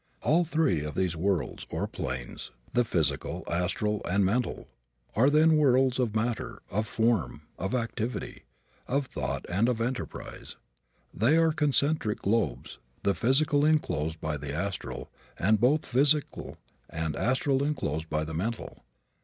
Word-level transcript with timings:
All 0.23 0.43
three 0.43 0.83
of 0.83 0.95
these 0.95 1.15
worlds, 1.15 1.67
or 1.69 1.85
planes 1.85 2.49
the 2.73 2.83
physical, 2.83 3.43
astral 3.47 4.01
and 4.05 4.25
mental 4.25 4.67
are, 5.15 5.29
then, 5.29 5.57
worlds 5.57 5.99
of 5.99 6.15
matter, 6.15 6.63
of 6.71 6.87
form, 6.87 7.43
of 7.59 7.75
activity, 7.75 8.45
of 8.87 9.05
thought 9.05 9.45
and 9.47 9.69
of 9.69 9.79
enterprise. 9.79 10.55
They 11.13 11.37
are 11.37 11.51
concentric 11.51 12.17
globes, 12.23 12.79
the 13.03 13.13
physical 13.13 13.63
enclosed 13.63 14.19
by 14.19 14.37
the 14.37 14.51
astral, 14.51 15.11
and 15.37 15.59
both 15.61 15.85
physical 15.85 16.57
and 16.89 17.15
astral 17.15 17.63
enclosed 17.63 18.09
by 18.09 18.23
the 18.23 18.33
mental. 18.33 18.83